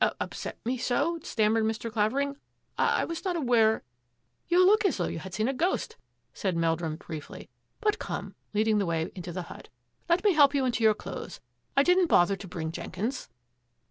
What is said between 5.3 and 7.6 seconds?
seen a ghost," said Meldrum briefly."